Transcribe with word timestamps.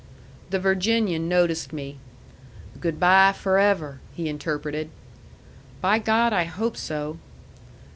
The 0.49 0.57
Virginian 0.57 1.29
noticed 1.29 1.71
me. 1.71 1.99
"Good 2.79 2.99
by 2.99 3.33
forever!" 3.33 3.99
he 4.15 4.29
interpreted. 4.29 4.89
"By 5.79 5.99
God, 5.99 6.33
I 6.33 6.45
hope 6.45 6.75
so!" 6.75 7.19